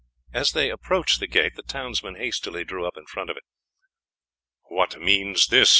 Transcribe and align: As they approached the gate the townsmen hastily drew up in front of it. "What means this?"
As 0.33 0.53
they 0.53 0.71
approached 0.71 1.19
the 1.19 1.27
gate 1.27 1.53
the 1.55 1.61
townsmen 1.61 2.15
hastily 2.15 2.63
drew 2.63 2.87
up 2.87 2.97
in 2.97 3.05
front 3.05 3.29
of 3.29 3.37
it. 3.37 3.43
"What 4.63 4.99
means 4.99 5.45
this?" 5.45 5.69